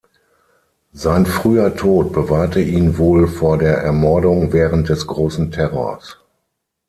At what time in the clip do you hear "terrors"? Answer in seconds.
5.51-6.17